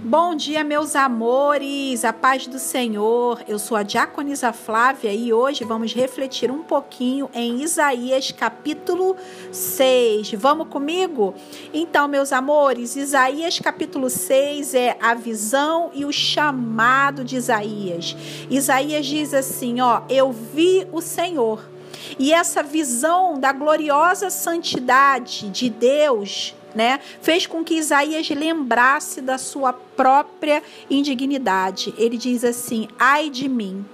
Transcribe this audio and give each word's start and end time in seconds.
Bom 0.00 0.36
dia, 0.36 0.62
meus 0.62 0.94
amores, 0.94 2.04
a 2.04 2.12
paz 2.12 2.46
do 2.46 2.56
Senhor. 2.56 3.42
Eu 3.48 3.58
sou 3.58 3.76
a 3.76 3.82
Diaconisa 3.82 4.52
Flávia 4.52 5.12
e 5.12 5.32
hoje 5.32 5.64
vamos 5.64 5.92
refletir 5.92 6.52
um 6.52 6.62
pouquinho 6.62 7.28
em 7.34 7.62
Isaías 7.62 8.30
capítulo 8.30 9.16
6. 9.50 10.34
Vamos 10.34 10.68
comigo? 10.68 11.34
Então, 11.74 12.06
meus 12.06 12.32
amores, 12.32 12.94
Isaías 12.94 13.58
capítulo 13.58 14.08
6 14.08 14.72
é 14.74 14.96
a 15.02 15.14
visão 15.14 15.90
e 15.92 16.04
o 16.04 16.12
chamado 16.12 17.24
de 17.24 17.34
Isaías. 17.34 18.16
Isaías 18.48 19.04
diz 19.04 19.34
assim: 19.34 19.80
Ó, 19.80 20.02
eu 20.08 20.30
vi 20.30 20.86
o 20.92 21.00
Senhor. 21.00 21.60
E 22.20 22.32
essa 22.32 22.62
visão 22.62 23.38
da 23.38 23.52
gloriosa 23.52 24.30
santidade 24.30 25.50
de 25.50 25.68
Deus 25.68 26.54
né, 26.74 27.00
fez 27.20 27.46
com 27.46 27.64
que 27.64 27.74
Isaías 27.74 28.28
lembrasse 28.30 29.20
da 29.20 29.38
sua 29.38 29.72
própria 29.72 30.62
indignidade. 30.90 31.94
Ele 31.96 32.16
diz 32.16 32.44
assim: 32.44 32.88
Ai 32.98 33.30
de 33.30 33.48
mim. 33.48 33.84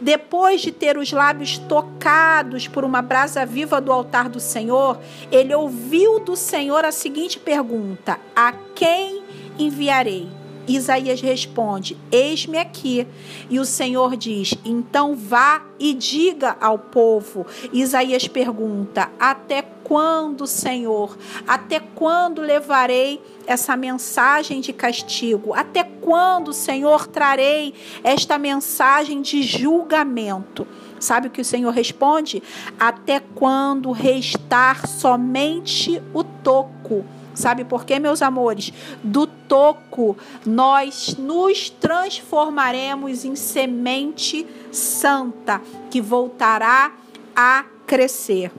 Depois 0.00 0.60
de 0.60 0.70
ter 0.70 0.96
os 0.96 1.10
lábios 1.10 1.58
tocados 1.58 2.68
por 2.68 2.84
uma 2.84 3.02
brasa 3.02 3.44
viva 3.44 3.80
do 3.80 3.92
altar 3.92 4.28
do 4.28 4.38
Senhor, 4.38 5.00
ele 5.32 5.54
ouviu 5.54 6.20
do 6.20 6.36
Senhor 6.36 6.84
a 6.84 6.92
seguinte 6.92 7.38
pergunta: 7.38 8.20
A 8.34 8.52
quem 8.74 9.22
enviarei? 9.58 10.28
Isaías 10.66 11.20
responde: 11.20 11.96
Eis-me 12.10 12.58
aqui. 12.58 13.06
E 13.50 13.58
o 13.58 13.64
Senhor 13.64 14.16
diz: 14.16 14.54
Então 14.64 15.14
vá 15.14 15.62
e 15.78 15.92
diga 15.94 16.56
ao 16.60 16.78
povo. 16.78 17.46
Isaías 17.72 18.26
pergunta: 18.26 19.10
Até 19.18 19.62
quando, 19.94 20.44
Senhor? 20.44 21.16
Até 21.46 21.78
quando 21.78 22.42
levarei 22.42 23.22
essa 23.46 23.76
mensagem 23.76 24.60
de 24.60 24.72
castigo? 24.72 25.54
Até 25.54 25.84
quando, 25.84 26.52
Senhor, 26.52 27.06
trarei 27.06 27.72
esta 28.02 28.36
mensagem 28.36 29.22
de 29.22 29.40
julgamento? 29.44 30.66
Sabe 30.98 31.28
o 31.28 31.30
que 31.30 31.40
o 31.40 31.44
Senhor 31.44 31.70
responde? 31.70 32.42
Até 32.76 33.20
quando 33.20 33.92
restar 33.92 34.84
somente 34.84 36.02
o 36.12 36.24
toco? 36.24 37.04
Sabe 37.32 37.64
por 37.64 37.84
quê, 37.84 38.00
meus 38.00 38.20
amores? 38.20 38.72
Do 39.00 39.28
toco 39.28 40.16
nós 40.44 41.14
nos 41.16 41.70
transformaremos 41.70 43.24
em 43.24 43.36
semente 43.36 44.44
santa 44.72 45.62
que 45.88 46.00
voltará 46.00 46.92
a 47.36 47.64
crescer. 47.86 48.50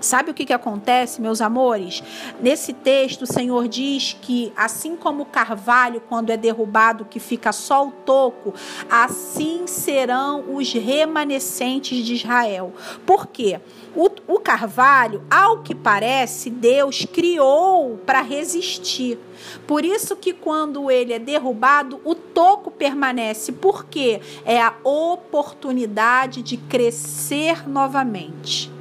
Sabe 0.00 0.30
o 0.30 0.34
que, 0.34 0.44
que 0.44 0.52
acontece, 0.52 1.20
meus 1.20 1.40
amores? 1.40 2.02
Nesse 2.40 2.72
texto, 2.72 3.22
o 3.22 3.26
Senhor 3.26 3.66
diz 3.66 4.16
que, 4.20 4.52
assim 4.56 4.94
como 4.96 5.22
o 5.22 5.26
carvalho, 5.26 6.02
quando 6.08 6.30
é 6.30 6.36
derrubado, 6.36 7.04
que 7.04 7.18
fica 7.18 7.50
só 7.52 7.86
o 7.86 7.90
toco, 7.90 8.54
assim 8.90 9.66
serão 9.66 10.54
os 10.54 10.72
remanescentes 10.72 12.04
de 12.04 12.14
Israel. 12.14 12.72
Por 13.06 13.26
quê? 13.26 13.60
O, 13.94 14.10
o 14.34 14.38
carvalho, 14.38 15.22
ao 15.30 15.62
que 15.62 15.74
parece, 15.74 16.50
Deus 16.50 17.06
criou 17.10 17.98
para 18.04 18.20
resistir. 18.20 19.18
Por 19.66 19.84
isso 19.84 20.16
que 20.16 20.32
quando 20.32 20.90
ele 20.90 21.14
é 21.14 21.18
derrubado, 21.18 22.00
o 22.04 22.14
toco 22.14 22.70
permanece, 22.70 23.52
porque 23.52 24.20
é 24.44 24.60
a 24.60 24.74
oportunidade 24.84 26.42
de 26.42 26.56
crescer 26.56 27.66
novamente. 27.66 28.75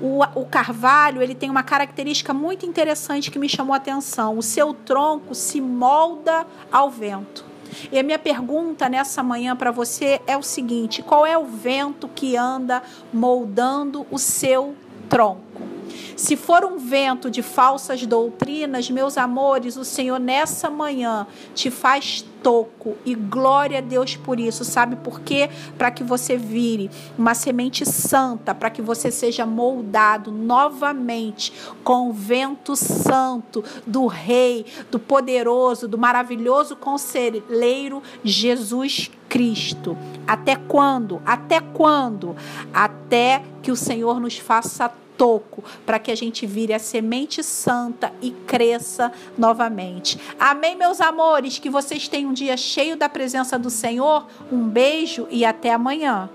O, 0.00 0.20
o 0.34 0.46
carvalho 0.46 1.22
ele 1.22 1.34
tem 1.34 1.50
uma 1.50 1.62
característica 1.62 2.32
muito 2.32 2.66
interessante 2.66 3.30
que 3.30 3.38
me 3.38 3.48
chamou 3.48 3.74
a 3.74 3.76
atenção. 3.76 4.38
O 4.38 4.42
seu 4.42 4.72
tronco 4.74 5.34
se 5.34 5.60
molda 5.60 6.46
ao 6.70 6.90
vento. 6.90 7.44
E 7.90 7.98
a 7.98 8.02
minha 8.02 8.18
pergunta 8.18 8.88
nessa 8.88 9.22
manhã 9.22 9.54
para 9.54 9.70
você 9.70 10.20
é 10.26 10.36
o 10.36 10.42
seguinte: 10.42 11.02
qual 11.02 11.24
é 11.24 11.36
o 11.38 11.44
vento 11.44 12.08
que 12.08 12.36
anda 12.36 12.82
moldando 13.12 14.06
o 14.10 14.18
seu 14.18 14.74
tronco? 15.08 15.70
Se 16.16 16.36
for 16.36 16.64
um 16.64 16.76
vento 16.76 17.30
de 17.30 17.42
falsas 17.42 18.04
doutrinas, 18.04 18.90
meus 18.90 19.16
amores, 19.16 19.76
o 19.76 19.84
Senhor 19.84 20.20
nessa 20.20 20.68
manhã 20.68 21.26
te 21.54 21.70
faz 21.70 22.24
toco 22.42 22.96
e 23.04 23.14
glória 23.14 23.78
a 23.78 23.80
Deus 23.80 24.16
por 24.16 24.40
isso. 24.40 24.64
Sabe 24.64 24.96
por 24.96 25.20
quê? 25.20 25.48
Para 25.76 25.90
que 25.90 26.02
você 26.02 26.36
vire 26.36 26.90
uma 27.16 27.34
semente 27.34 27.84
santa, 27.86 28.54
para 28.54 28.70
que 28.70 28.82
você 28.82 29.10
seja 29.10 29.46
moldado 29.46 30.30
novamente 30.30 31.52
com 31.84 32.10
o 32.10 32.12
vento 32.12 32.74
santo 32.76 33.64
do 33.86 34.06
Rei, 34.06 34.66
do 34.90 34.98
poderoso, 34.98 35.88
do 35.88 35.98
maravilhoso 35.98 36.76
conselheiro 36.76 38.02
Jesus 38.24 39.10
Cristo. 39.28 39.96
Até 40.26 40.56
quando? 40.56 41.22
Até 41.24 41.60
quando? 41.60 42.36
Até 42.72 43.42
que 43.62 43.70
o 43.70 43.76
Senhor 43.76 44.18
nos 44.18 44.36
faça 44.36 44.90
toco, 45.20 45.62
para 45.84 45.98
que 45.98 46.10
a 46.10 46.14
gente 46.14 46.46
vire 46.46 46.72
a 46.72 46.78
semente 46.78 47.42
santa 47.42 48.10
e 48.22 48.30
cresça 48.30 49.12
novamente. 49.36 50.18
Amém, 50.38 50.74
meus 50.74 50.98
amores? 50.98 51.58
Que 51.58 51.68
vocês 51.68 52.08
tenham 52.08 52.29
um 52.30 52.32
dia 52.32 52.56
cheio 52.56 52.96
da 52.96 53.08
presença 53.08 53.58
do 53.58 53.68
Senhor. 53.68 54.26
Um 54.50 54.68
beijo 54.68 55.26
e 55.30 55.44
até 55.44 55.72
amanhã. 55.72 56.30